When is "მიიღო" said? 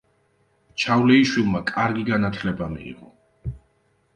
2.73-3.55